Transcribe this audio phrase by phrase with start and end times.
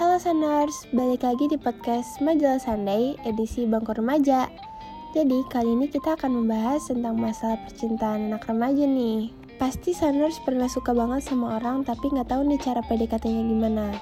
[0.00, 4.48] Halo Saners, balik lagi di podcast Majalah Sunday edisi Bangku Remaja.
[5.12, 9.28] Jadi kali ini kita akan membahas tentang masalah percintaan anak remaja nih.
[9.60, 13.92] Pasti Saners pernah suka banget sama orang tapi nggak tahu nih cara PDKT-nya gimana.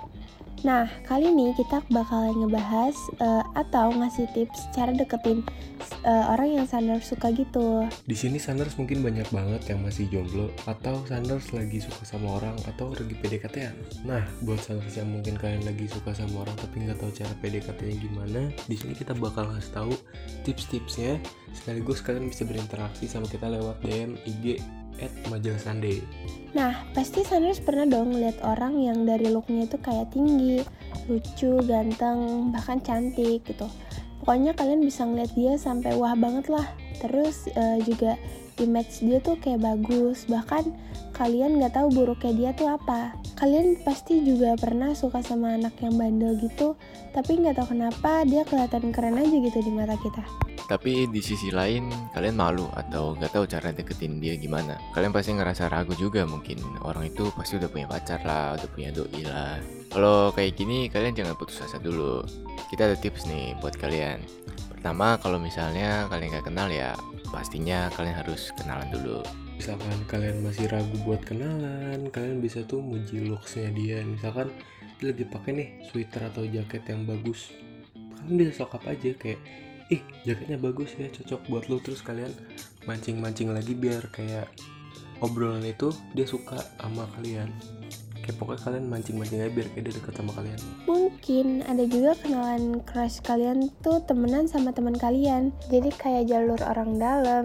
[0.67, 5.47] Nah, kali ini kita bakalan ngebahas uh, atau ngasih tips cara deketin
[6.03, 7.87] uh, orang yang Sanders suka gitu.
[8.07, 12.59] Di sini Sanders mungkin banyak banget yang masih jomblo atau Sanders lagi suka sama orang
[12.67, 13.77] atau lagi PDKT-an.
[14.03, 17.97] Nah, buat Sanders yang mungkin kalian lagi suka sama orang tapi nggak tahu cara PDKT-nya
[18.03, 19.93] gimana, di sini kita bakal ngasih tahu
[20.43, 21.23] tips-tipsnya
[21.55, 24.59] sekaligus kalian bisa berinteraksi sama kita lewat DM, IG,
[25.03, 26.03] at majalah Sunday.
[26.57, 30.65] Nah, pasti Sanders pernah dong lihat orang yang dari looknya itu kayak tinggi,
[31.07, 33.69] lucu, ganteng, bahkan cantik gitu.
[34.25, 36.67] Pokoknya kalian bisa ngeliat dia sampai wah banget lah.
[36.99, 38.19] Terus uh, juga
[38.59, 40.75] image dia tuh kayak bagus, bahkan
[41.15, 43.15] kalian nggak tahu buruknya dia tuh apa.
[43.39, 46.75] Kalian pasti juga pernah suka sama anak yang bandel gitu,
[47.15, 50.25] tapi nggak tahu kenapa dia kelihatan keren aja gitu di mata kita.
[50.69, 54.77] Tapi di sisi lain kalian malu atau gak tahu cara deketin dia gimana.
[54.93, 58.93] Kalian pasti ngerasa ragu juga mungkin orang itu pasti udah punya pacar lah, udah punya
[58.93, 59.57] doi lah.
[59.89, 62.21] Kalau kayak gini kalian jangan putus asa dulu.
[62.69, 64.21] Kita ada tips nih buat kalian.
[64.69, 66.93] Pertama kalau misalnya kalian gak kenal ya
[67.33, 69.25] pastinya kalian harus kenalan dulu.
[69.57, 74.05] Misalkan kalian masih ragu buat kenalan, kalian bisa tuh muji looksnya dia.
[74.05, 74.53] Misalkan
[75.01, 77.57] dia lagi pakai nih sweater atau jaket yang bagus,
[78.21, 79.41] kalian bisa sokap aja kayak
[79.89, 82.33] ih jaketnya bagus ya cocok buat lo terus kalian
[82.85, 84.49] mancing-mancing lagi biar kayak
[85.25, 87.51] obrolan itu dia suka sama kalian.
[88.23, 90.61] Kayak pokoknya kalian mancing-mancing aja biar kayak dia dekat sama kalian.
[90.85, 95.51] Mungkin ada juga kenalan crush kalian tuh temenan sama teman kalian.
[95.73, 97.45] Jadi kayak jalur orang dalam.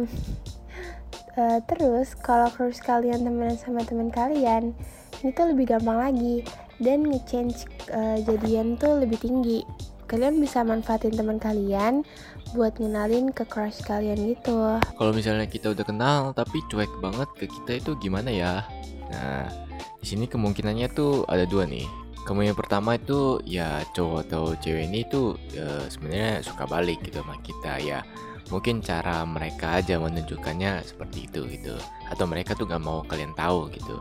[1.40, 4.76] Uh, terus kalau crush kalian temenan sama teman kalian
[5.24, 6.44] ini tuh lebih gampang lagi.
[6.84, 7.64] Dan nge-change
[7.96, 9.64] uh, jadian tuh lebih tinggi
[10.14, 12.06] kalian bisa manfaatin teman kalian
[12.54, 14.78] buat ngenalin ke crush kalian gitu.
[14.78, 18.62] Kalau misalnya kita udah kenal tapi cuek banget ke kita itu gimana ya?
[19.10, 19.50] Nah,
[19.98, 21.90] di sini kemungkinannya tuh ada dua nih.
[22.30, 27.34] Kemungkinan pertama itu ya cowok atau cewek ini tuh ya, sebenarnya suka balik gitu sama
[27.42, 28.06] kita ya.
[28.54, 31.74] Mungkin cara mereka aja menunjukkannya seperti itu gitu.
[32.14, 33.98] Atau mereka tuh gak mau kalian tahu gitu.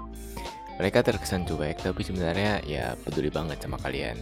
[0.76, 4.20] Mereka terkesan cuek tapi sebenarnya ya peduli banget sama kalian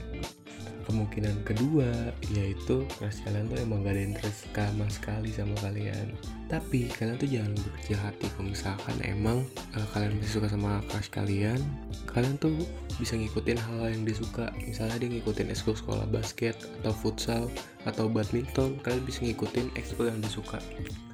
[0.91, 6.11] kemungkinan kedua yaitu crush kalian tuh emang gak ada interest sama sekali sama kalian.
[6.51, 9.47] Tapi kalian tuh jangan berkecil hati kalau misalkan emang
[9.79, 11.63] uh, kalian masih suka sama crush kalian
[12.11, 12.51] kalian tuh
[12.99, 14.51] bisa ngikutin hal, -hal yang dia suka.
[14.59, 17.47] Misalnya dia ngikutin ekskul sekolah basket atau futsal
[17.87, 20.59] atau badminton kalian bisa ngikutin ekskul yang dia suka.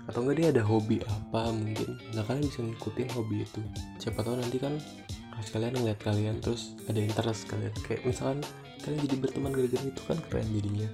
[0.09, 3.60] Atau enggak dia ada hobi apa mungkin nah kalian bisa ngikutin hobi itu.
[4.00, 4.81] Siapa tahu nanti kan
[5.36, 7.75] crush kalian ngeliat kalian terus ada interest kalian.
[7.84, 8.41] Kayak misalkan
[8.86, 10.19] kalian jadi berteman gara-gara itu kan?
[10.30, 10.88] Keren jadinya.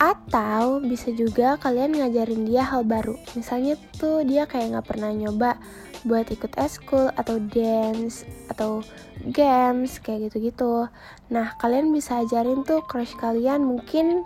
[0.00, 3.20] Atau bisa juga kalian ngajarin dia hal baru.
[3.36, 5.60] Misalnya tuh dia kayak nggak pernah nyoba
[6.08, 8.80] buat ikut eskul atau dance atau
[9.28, 10.88] games kayak gitu-gitu.
[11.28, 13.62] Nah kalian bisa ajarin tuh crush kalian.
[13.62, 14.24] Mungkin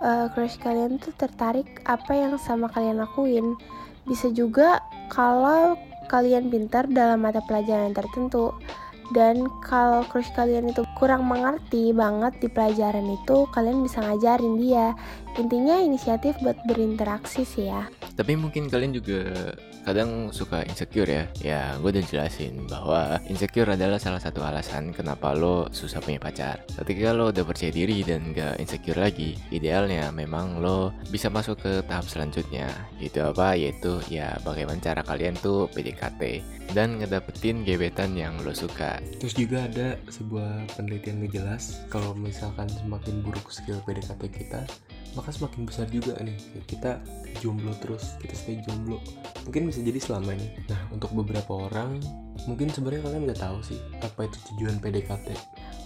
[0.00, 3.58] uh, crush kalian tuh tertarik apa yang sama kalian lakuin.
[4.06, 4.80] Bisa juga
[5.10, 5.74] kalau
[6.10, 8.50] kalian pintar dalam mata pelajaran tertentu
[9.10, 14.94] dan kalau crush kalian itu kurang mengerti banget di pelajaran itu kalian bisa ngajarin dia.
[15.38, 17.90] Intinya inisiatif buat berinteraksi sih ya.
[18.14, 19.54] Tapi mungkin kalian juga
[19.90, 21.24] kadang suka insecure ya.
[21.42, 26.62] Ya gue udah jelasin bahwa insecure adalah salah satu alasan kenapa lo susah punya pacar.
[26.70, 31.72] Ketika lo udah percaya diri dan gak insecure lagi idealnya memang lo bisa masuk ke
[31.90, 32.70] tahap selanjutnya.
[33.02, 33.58] Itu apa?
[33.58, 39.02] Yaitu ya bagaimana cara kalian tuh PDKT dan ngedapetin gebetan yang lo suka.
[39.18, 44.62] Terus juga ada sebuah penelitian ngejelas kalau misalkan semakin buruk skill PDKT kita
[45.18, 46.36] maka semakin besar juga nih
[46.70, 47.02] kita
[47.42, 49.02] jomblo terus kita stay jomblo.
[49.46, 50.48] Mungkin bisa jadi selama ini.
[50.70, 51.98] Nah untuk beberapa orang
[52.48, 55.36] mungkin sebenarnya kalian nggak tahu sih apa itu tujuan PDKT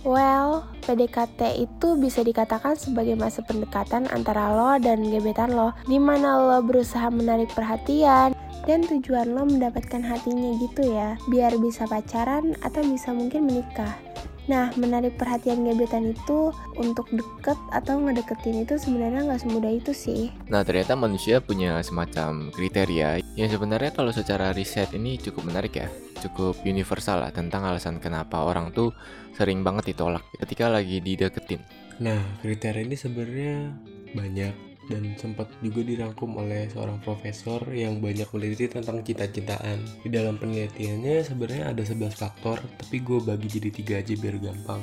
[0.05, 6.45] Well, PDKT itu bisa dikatakan sebagai masa pendekatan antara lo dan gebetan lo, di mana
[6.45, 8.37] lo berusaha menarik perhatian,
[8.69, 13.97] dan tujuan lo mendapatkan hatinya gitu ya, biar bisa pacaran atau bisa mungkin menikah.
[14.45, 20.29] Nah, menarik perhatian gebetan itu untuk deket atau ngedeketin itu sebenarnya nggak semudah itu sih.
[20.53, 25.89] Nah, ternyata manusia punya semacam kriteria yang sebenarnya kalau secara riset ini cukup menarik ya,
[26.21, 28.93] cukup universal lah tentang alasan kenapa orang tuh
[29.33, 31.65] sering banget ditolak ketika lagi dideketin.
[32.05, 33.73] Nah, kriteria ini sebenarnya
[34.13, 39.81] banyak dan sempat juga dirangkum oleh seorang profesor yang banyak meneliti tentang cinta-cintaan.
[40.05, 44.83] Di dalam penelitiannya sebenarnya ada 11 faktor, tapi gue bagi jadi tiga aja biar gampang.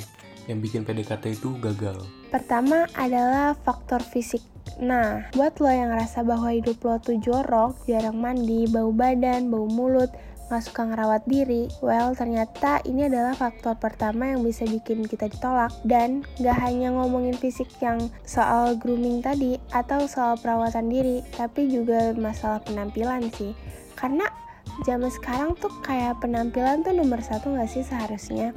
[0.50, 2.02] yang bikin PDKT itu gagal?
[2.34, 4.42] Pertama adalah faktor fisik.
[4.82, 9.70] Nah, buat lo yang ngerasa bahwa hidup lo tuh jorok, jarang mandi, bau badan, bau
[9.70, 10.10] mulut,
[10.52, 15.72] gak suka ngerawat diri, well ternyata ini adalah faktor pertama yang bisa bikin kita ditolak.
[15.88, 22.12] Dan gak hanya ngomongin fisik yang soal grooming tadi atau soal perawatan diri, tapi juga
[22.20, 23.56] masalah penampilan sih.
[23.96, 24.28] Karena
[24.84, 28.52] zaman sekarang tuh kayak penampilan tuh nomor satu gak sih seharusnya?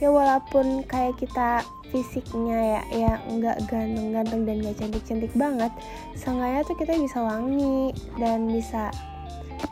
[0.00, 1.62] Ya walaupun kayak kita
[1.94, 5.70] fisiknya ya ya nggak ganteng-ganteng dan nggak cantik-cantik banget
[6.18, 8.90] seenggaknya tuh kita bisa wangi dan bisa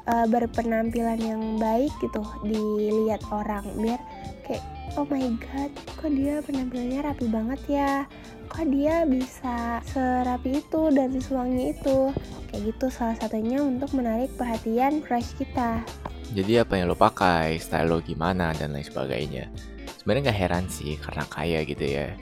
[0.09, 4.01] uh, berpenampilan yang baik gitu dilihat orang biar
[4.47, 4.65] kayak
[4.99, 7.93] oh my god kok dia penampilannya rapi banget ya?
[8.53, 12.13] Kok dia bisa serapi itu dan sesuangi itu?
[12.53, 15.81] Kayak gitu salah satunya untuk menarik perhatian crush kita.
[16.37, 19.49] Jadi apa yang lo pakai style lo gimana dan lain sebagainya.
[20.01, 22.13] Sebenarnya nggak heran sih karena kaya gitu ya.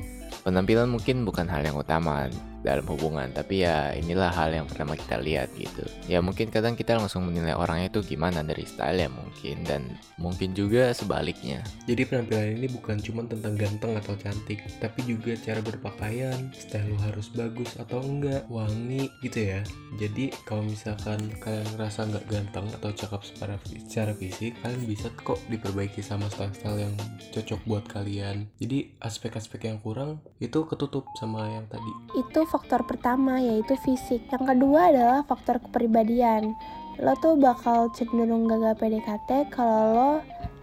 [0.46, 3.30] Penampilan mungkin bukan hal yang utama dalam hubungan.
[3.32, 5.84] Tapi ya inilah hal yang pertama kita lihat gitu.
[6.06, 9.82] Ya mungkin kadang kita langsung menilai orangnya itu gimana dari style ya mungkin dan
[10.20, 11.64] mungkin juga sebaliknya.
[11.88, 16.98] Jadi penampilan ini bukan cuma tentang ganteng atau cantik tapi juga cara berpakaian style lo
[17.00, 19.60] harus bagus atau enggak wangi gitu ya.
[19.96, 23.54] Jadi kalau misalkan kalian ngerasa nggak ganteng atau cakep secara,
[23.86, 26.94] secara fisik kalian bisa kok diperbaiki sama style-style yang
[27.30, 28.50] cocok buat kalian.
[28.58, 31.92] Jadi aspek-aspek yang kurang itu ketutup sama yang tadi.
[32.18, 34.26] Itu faktor pertama yaitu fisik.
[34.34, 36.58] Yang kedua adalah faktor kepribadian.
[36.98, 40.10] Lo tuh bakal cenderung gagal PDKT kalau lo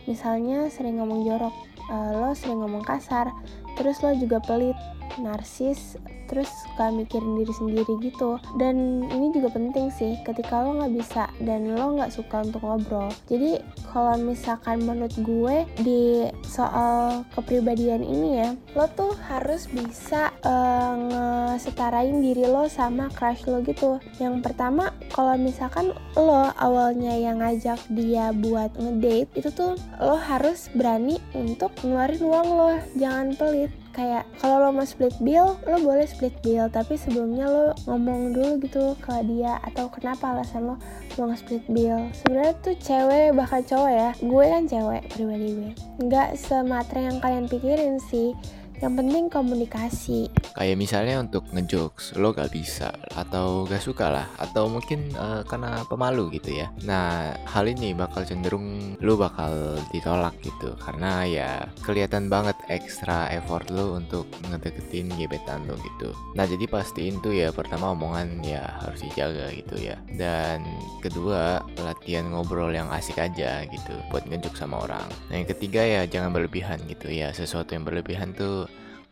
[0.05, 1.55] misalnya sering ngomong jorok,
[1.89, 3.31] uh, lo sering ngomong kasar,
[3.79, 4.75] terus lo juga pelit,
[5.19, 5.95] narsis,
[6.27, 8.37] terus suka mikirin diri sendiri gitu.
[8.59, 13.09] Dan ini juga penting sih ketika lo nggak bisa dan lo nggak suka untuk ngobrol.
[13.31, 20.93] Jadi kalau misalkan menurut gue di soal kepribadian ini ya lo tuh harus bisa uh,
[20.95, 23.97] ngesetarain diri lo sama crush lo gitu.
[24.19, 30.69] Yang pertama kalau misalkan lo awalnya yang ngajak dia buat ngedate itu tuh lo harus
[30.75, 32.71] berani untuk ngeluarin uang lo.
[32.99, 37.73] Jangan pelit kayak kalau lo mau split bill lo boleh split bill tapi sebelumnya lo
[37.89, 40.77] ngomong dulu gitu ke dia atau kenapa alasan lo
[41.17, 42.13] mau nge-split bill.
[42.13, 44.09] Sebenarnya tuh cewek bahkan cowok ya.
[44.21, 45.71] Gue kan cewek pribadi gue.
[46.05, 48.37] Nggak sematre yang kalian pikirin sih
[48.81, 50.29] yang penting komunikasi.
[50.53, 55.81] Kayak misalnya untuk ngejokes, lo gak bisa atau gak suka lah, atau mungkin uh, karena
[55.89, 56.69] pemalu gitu ya.
[56.85, 61.49] Nah, hal ini bakal cenderung lo bakal ditolak gitu, karena ya
[61.81, 66.13] kelihatan banget ekstra effort lo untuk ngedeketin gebetan lo gitu.
[66.37, 69.97] Nah, jadi pastiin tuh ya pertama omongan ya harus dijaga gitu ya.
[70.13, 70.61] Dan
[71.01, 75.07] kedua, latihan ngobrol yang asik aja gitu buat ngejok sama orang.
[75.29, 77.33] Nah, yang ketiga ya jangan berlebihan gitu ya.
[77.33, 78.66] Sesuatu yang berlebihan tuh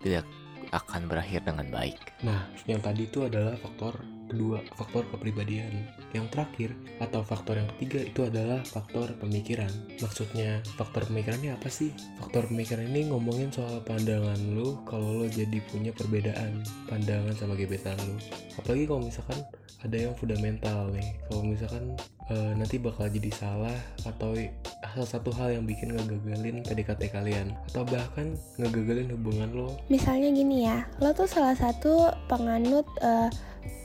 [0.06, 0.26] tidak
[0.70, 1.98] akan berakhir dengan baik.
[2.22, 3.96] Nah, yang tadi itu adalah faktor
[4.28, 5.86] kedua, faktor kepribadian.
[6.12, 9.70] Yang terakhir atau faktor yang ketiga itu adalah faktor pemikiran.
[10.02, 11.94] Maksudnya, faktor pemikiran ini apa sih?
[12.20, 17.98] Faktor pemikiran ini ngomongin soal pandangan lu kalau lo jadi punya perbedaan pandangan sama gebetan
[18.04, 18.18] lu.
[18.58, 19.40] Apalagi kalau misalkan
[19.86, 21.14] ada yang fundamental nih.
[21.30, 21.94] Kalau misalkan
[22.30, 23.76] uh, nanti bakal jadi salah
[24.06, 24.34] atau
[24.82, 27.54] salah satu hal yang bikin ngegagalin PDKT kalian.
[27.72, 29.70] Atau bahkan ngegagalin hubungan lo.
[29.92, 33.30] Misalnya gini ya lo tuh salah satu penganut uh,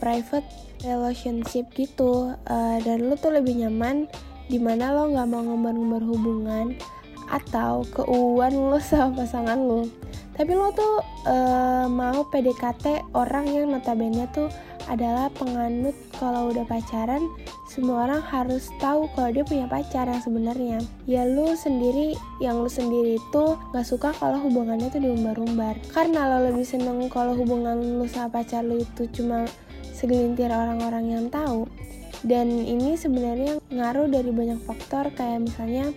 [0.00, 0.46] private
[0.86, 2.32] relationship gitu.
[2.48, 4.08] Uh, dan lo tuh lebih nyaman
[4.50, 6.66] di mana lo nggak mau ngumbar-ngumbar hubungan
[7.30, 9.86] atau keuuan lo sama pasangan lo.
[10.40, 14.48] Tapi lo tuh uh, mau PDKT orang yang notabene tuh
[14.90, 17.22] adalah penganut kalau udah pacaran
[17.70, 20.82] semua orang harus tahu kalau dia punya pacar yang sebenarnya.
[21.06, 25.78] Ya lu sendiri yang lu sendiri itu gak suka kalau hubungannya tuh diumbar-umbar.
[25.94, 29.46] Karena lo lebih seneng kalau hubungan lu sama pacar lu itu cuma
[29.94, 31.70] segelintir orang-orang yang tahu.
[32.26, 35.94] Dan ini sebenarnya ngaruh dari banyak faktor kayak misalnya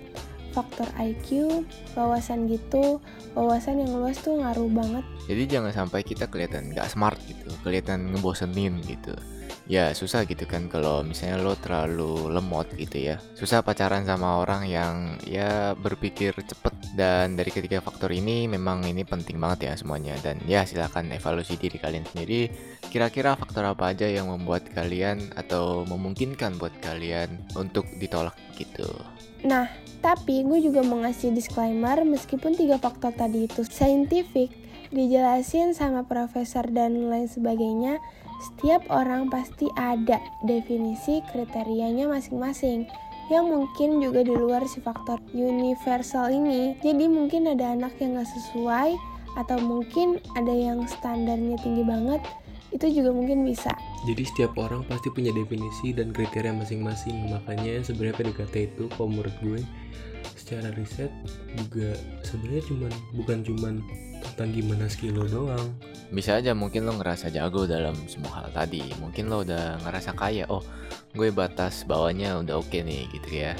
[0.53, 1.61] faktor IQ,
[1.97, 3.01] wawasan gitu,
[3.33, 5.03] wawasan yang luas tuh ngaruh banget.
[5.25, 9.17] Jadi jangan sampai kita kelihatan gak smart gitu, kelihatan ngebosenin gitu.
[9.63, 13.15] Ya susah gitu kan kalau misalnya lo terlalu lemot gitu ya.
[13.31, 19.07] Susah pacaran sama orang yang ya berpikir cepet dan dari ketiga faktor ini memang ini
[19.07, 22.51] penting banget ya semuanya dan ya silahkan evaluasi diri kalian sendiri.
[22.91, 28.85] Kira-kira faktor apa aja yang membuat kalian atau memungkinkan buat kalian untuk ditolak gitu.
[29.43, 29.67] Nah,
[30.03, 34.51] tapi gue juga mau ngasih disclaimer meskipun tiga faktor tadi itu scientific,
[34.91, 37.99] dijelasin sama profesor dan lain sebagainya,
[38.41, 42.87] setiap orang pasti ada definisi kriterianya masing-masing
[43.31, 46.75] yang mungkin juga di luar si faktor universal ini.
[46.83, 48.95] Jadi mungkin ada anak yang gak sesuai
[49.39, 52.21] atau mungkin ada yang standarnya tinggi banget
[52.73, 53.69] itu juga mungkin bisa.
[54.09, 57.29] Jadi setiap orang pasti punya definisi dan kriteria masing-masing.
[57.29, 59.61] Makanya sebenarnya PDKT itu kalau menurut gue
[60.33, 61.11] secara riset
[61.55, 63.73] juga sebenarnya cuman bukan cuman
[64.21, 65.67] tentang gimana skill lo doang
[66.13, 68.85] bisa aja mungkin lo ngerasa jago dalam semua hal tadi.
[69.01, 70.61] Mungkin lo udah ngerasa kaya oh
[71.17, 73.57] gue batas bawahnya udah oke okay nih gitu ya.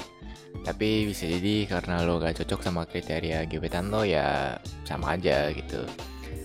[0.62, 4.54] Tapi bisa jadi karena lo gak cocok sama kriteria gebetan lo ya
[4.86, 5.82] sama aja gitu.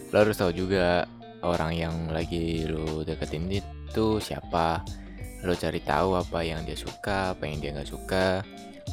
[0.10, 1.06] Lo harus tahu juga
[1.46, 4.82] orang yang lagi lo deketin itu siapa.
[5.46, 8.44] Lo cari tahu apa yang dia suka apa yang dia nggak suka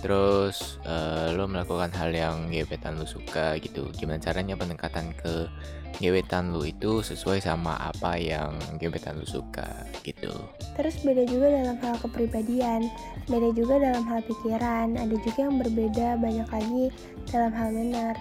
[0.01, 3.89] terus uh, lo melakukan hal yang gebetan lo suka gitu.
[3.97, 5.49] Gimana caranya pendekatan ke
[5.97, 10.33] gebetan lo itu sesuai sama apa yang gebetan lo suka gitu?
[10.77, 12.89] Terus beda juga dalam hal kepribadian
[13.27, 16.85] beda juga dalam hal pikiran ada juga yang berbeda banyak lagi
[17.33, 18.17] dalam hal manner.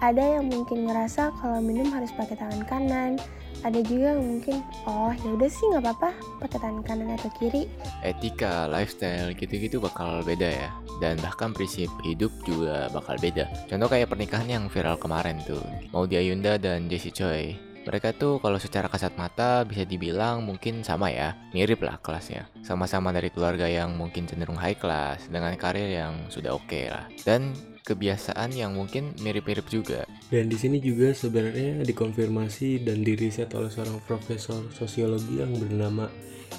[0.00, 3.20] Ada yang mungkin ngerasa kalau minum harus pakai tangan kanan
[3.60, 6.10] ada juga yang mungkin oh ya udah sih nggak apa-apa
[6.40, 7.68] pakai tangan kanan atau kiri.
[8.00, 10.70] Etika lifestyle gitu-gitu bakal beda ya
[11.02, 16.20] dan bahkan prinsip hidup juga bakal beda contoh kayak pernikahan yang viral kemarin tuh Maudy
[16.20, 21.32] Ayunda dan Jessie Choi mereka tuh kalau secara kasat mata bisa dibilang mungkin sama ya,
[21.56, 22.44] mirip lah kelasnya.
[22.60, 27.08] Sama-sama dari keluarga yang mungkin cenderung high class dengan karir yang sudah oke okay lah.
[27.24, 30.04] Dan kebiasaan yang mungkin mirip-mirip juga.
[30.28, 36.06] Dan di sini juga sebenarnya dikonfirmasi dan diriset oleh seorang profesor sosiologi yang bernama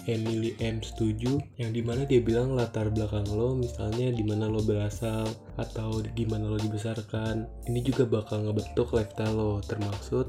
[0.07, 0.81] Emily M.
[0.81, 6.01] Setuju yang di mana dia bilang latar belakang lo misalnya di mana lo berasal atau
[6.13, 10.27] gimana lo dibesarkan ini juga bakal ngebentuk lifestyle lo termaksud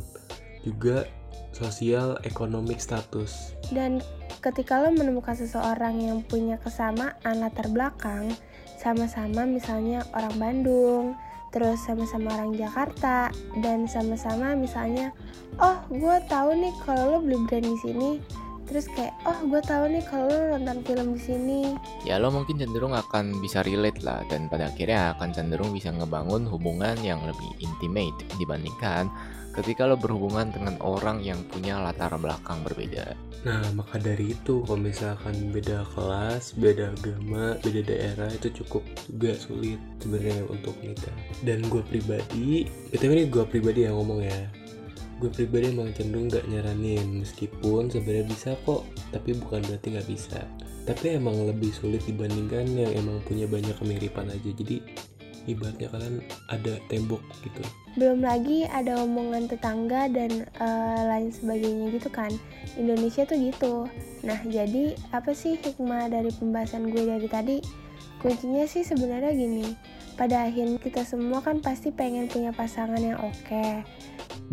[0.63, 1.09] juga
[1.53, 4.01] sosial economic status dan
[4.43, 8.35] ketika lo menemukan seseorang yang punya kesamaan latar belakang
[8.83, 11.05] sama-sama misalnya orang Bandung,
[11.55, 13.31] terus sama-sama orang Jakarta,
[13.63, 15.15] dan sama-sama misalnya,
[15.63, 18.11] oh gue tahu nih kalau lo beli brand di sini,
[18.73, 21.61] terus kayak oh gue tahu nih kalau lo nonton film di sini.
[22.09, 26.49] Ya lo mungkin cenderung akan bisa relate lah dan pada akhirnya akan cenderung bisa ngebangun
[26.49, 29.13] hubungan yang lebih intimate dibandingkan
[29.53, 33.13] ketika lo berhubungan dengan orang yang punya latar belakang berbeda.
[33.45, 39.37] Nah, maka dari itu kalau misalkan beda kelas, beda agama, beda daerah itu cukup juga
[39.37, 41.13] sulit sebenarnya untuk nikah.
[41.45, 42.65] Dan gue pribadi,
[42.95, 44.62] itu ini gue pribadi yang ngomong ya.
[45.23, 48.83] Gue pribadi emang cenderung gak nyaranin meskipun sebenarnya bisa kok,
[49.15, 50.43] tapi bukan berarti nggak bisa.
[50.83, 54.51] Tapi emang lebih sulit dibandingkan yang emang punya banyak kemiripan aja.
[54.51, 54.83] Jadi
[55.47, 57.63] ibaratnya kalian ada tembok gitu.
[57.95, 62.35] Belum lagi ada omongan tetangga dan uh, lain sebagainya gitu kan.
[62.75, 63.87] Indonesia tuh gitu.
[64.27, 67.57] Nah jadi apa sih hikmah dari pembahasan gue dari tadi?
[68.19, 69.71] Kuncinya sih sebenarnya gini.
[70.19, 73.39] Pada akhirnya kita semua kan pasti pengen punya pasangan yang oke.
[73.47, 73.87] okay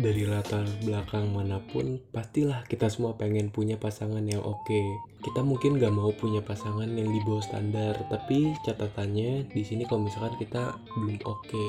[0.00, 4.80] dari latar belakang mana pun pastilah kita semua pengen punya pasangan yang oke.
[5.20, 10.08] Kita mungkin gak mau punya pasangan yang di bawah standar tapi catatannya di sini kalau
[10.08, 11.66] misalkan kita belum oke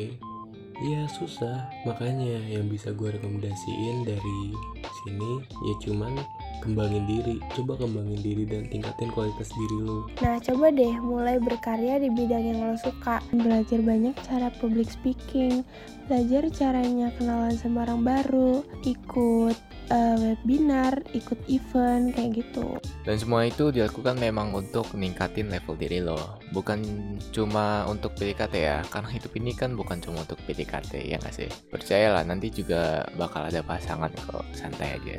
[0.88, 1.67] ya susah.
[1.83, 4.41] Makanya yang bisa gue rekomendasiin dari
[5.03, 5.31] sini
[5.67, 6.15] ya cuman
[6.62, 11.98] kembangin diri coba kembangin diri dan tingkatin kualitas diri lo nah coba deh mulai berkarya
[11.98, 15.65] di bidang yang lo suka belajar banyak cara public speaking
[16.12, 19.56] belajar caranya kenalan sama orang baru ikut
[19.91, 22.80] uh, webinar, ikut event kayak gitu.
[23.08, 26.84] Dan semua itu dilakukan memang untuk meningkatin level diri lo, bukan
[27.36, 28.84] cuma untuk PDKT ya.
[28.88, 31.50] Karena hidup ini kan bukan cuma untuk PDKT ya nggak sih.
[31.70, 35.18] Percayalah nanti juga bakal ada pasangan kok, santai aja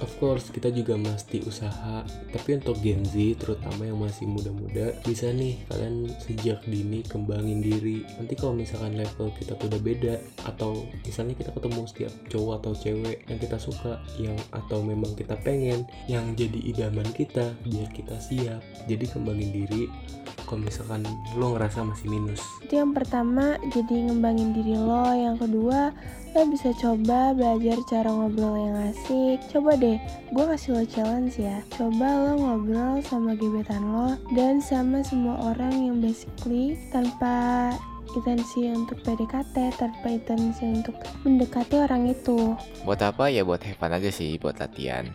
[0.00, 2.06] of course kita juga mesti usaha.
[2.32, 8.06] Tapi untuk Gen Z terutama yang masih muda-muda bisa nih kalian sejak dini kembangin diri.
[8.16, 10.14] Nanti kalau misalkan level kita tuh udah beda
[10.48, 15.36] atau misalnya kita ketemu setiap cowok atau cewek yang kita suka yang atau memang kita
[15.42, 18.62] pengen yang jadi idaman kita biar kita siap.
[18.86, 19.90] Jadi kembangin diri
[20.52, 21.00] kalau misalkan
[21.40, 22.44] lo ngerasa masih minus.
[22.60, 25.08] Itu yang pertama jadi ngembangin diri lo.
[25.16, 25.96] Yang kedua
[26.32, 29.40] lo bisa coba belajar cara ngobrol yang asik.
[29.48, 29.98] Coba deh
[30.30, 31.58] gue kasih lo challenge ya.
[31.74, 37.74] Coba lo ngobrol sama gebetan lo dan sama semua orang yang basically tanpa
[38.14, 40.94] intensi untuk PDKT tanpa intensi untuk
[41.26, 42.54] mendekati orang itu.
[42.86, 43.26] Buat apa?
[43.26, 45.10] Ya buat have aja sih buat latihan.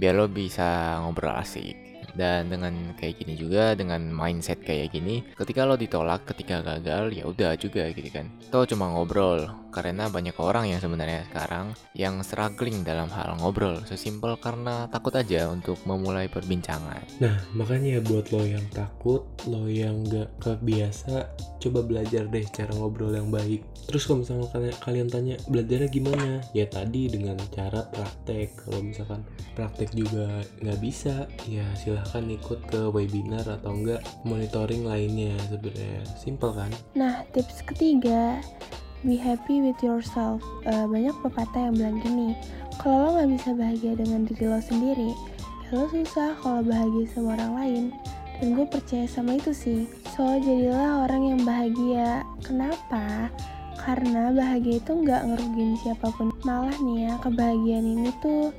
[0.00, 1.85] Biar lo bisa ngobrol asik
[2.16, 7.28] Dan dengan kayak gini juga, dengan mindset kayak gini, ketika lo ditolak, ketika gagal, ya
[7.28, 8.32] udah juga gitu kan.
[8.48, 13.84] Toh cuma ngobrol, karena banyak orang yang sebenarnya sekarang yang struggling dalam hal ngobrol.
[13.84, 17.20] Sesimpel karena takut aja untuk memulai perbincangan.
[17.20, 23.14] Nah, makanya buat lo yang takut, lo yang gak kebiasa, coba belajar deh cara ngobrol
[23.14, 23.64] yang baik.
[23.86, 26.42] Terus kalau misalnya kalian, tanya belajarnya gimana?
[26.50, 28.66] Ya tadi dengan cara praktek.
[28.66, 29.22] Kalau misalkan
[29.54, 36.02] praktek juga nggak bisa, ya silahkan ikut ke webinar atau enggak monitoring lainnya sebenarnya.
[36.18, 36.70] Simple kan?
[36.98, 38.42] Nah, tips ketiga,
[39.06, 40.42] be happy with yourself.
[40.66, 42.34] Uh, banyak pepatah yang bilang gini,
[42.82, 45.10] kalau lo nggak bisa bahagia dengan diri lo sendiri,
[45.66, 47.84] ya lo susah kalau bahagia sama orang lain.
[48.40, 49.88] Dan gue percaya sama itu sih.
[50.12, 52.20] So, jadilah orang yang bahagia.
[52.44, 53.32] Kenapa?
[53.80, 56.34] Karena bahagia itu nggak ngerugin siapa pun.
[56.44, 58.52] Malah nih ya, kebahagiaan ini tuh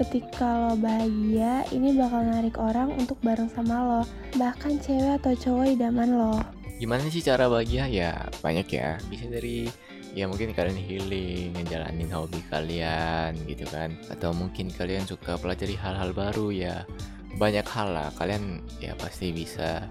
[0.00, 4.02] ketika lo bahagia, ini bakal narik orang untuk bareng sama lo.
[4.40, 6.34] Bahkan cewek atau cowok idaman lo.
[6.80, 7.84] Gimana sih cara bahagia?
[7.86, 8.96] Ya banyak ya.
[9.12, 9.68] Bisa dari
[10.16, 13.92] ya mungkin kalian healing, ngejalanin hobi kalian gitu kan.
[14.08, 16.88] Atau mungkin kalian suka pelajari hal-hal baru ya
[17.38, 19.86] banyak hal lah kalian ya pasti bisa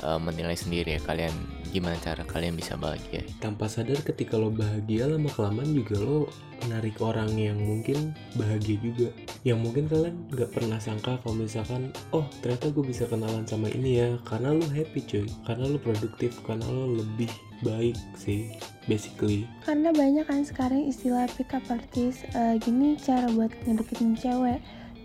[0.00, 1.32] uh, menilai sendiri ya kalian
[1.72, 3.24] gimana cara kalian bisa bahagia.
[3.40, 6.28] Tanpa sadar ketika lo bahagia lama kelamaan juga lo
[6.60, 9.08] menarik orang yang mungkin bahagia juga.
[9.40, 14.04] Yang mungkin kalian nggak pernah sangka kalau misalkan oh ternyata gue bisa kenalan sama ini
[14.04, 15.26] ya karena lo happy cuy.
[15.48, 17.32] Karena lo produktif karena lo lebih
[17.64, 18.52] baik sih
[18.84, 19.48] basically.
[19.64, 24.60] Karena banyak kan sekarang istilah pick up artist uh, gini cara buat ngedeketin cewek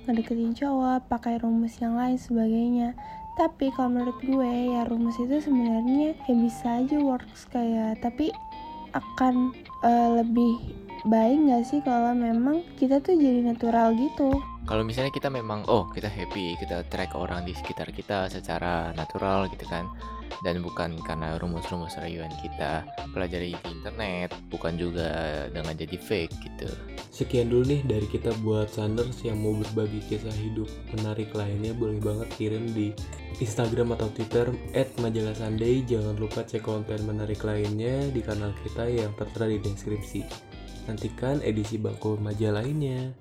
[0.07, 2.95] ngedeketin cowok pakai rumus yang lain sebagainya.
[3.35, 8.31] Tapi kalau menurut gue ya rumus itu sebenarnya ya bisa aja works kayak tapi
[8.95, 9.51] akan
[9.83, 14.33] uh, lebih baik nggak sih kalau memang kita tuh jadi natural gitu?
[14.67, 19.45] Kalau misalnya kita memang oh kita happy kita track orang di sekitar kita secara natural
[19.53, 19.85] gitu kan.
[20.45, 26.69] Dan bukan karena rumus-rumus rayuan kita pelajari di internet bukan juga dengan jadi fake gitu.
[27.09, 31.97] Sekian dulu nih dari kita buat Sanders yang mau berbagi kisah hidup menarik lainnya boleh
[31.97, 32.93] banget kirim di
[33.41, 35.81] Instagram atau Twitter at majalah Sunday.
[35.81, 40.46] Jangan lupa cek konten menarik lainnya di kanal kita yang tertera di deskripsi
[40.87, 43.11] nantikan edisi bangku majalah lainnya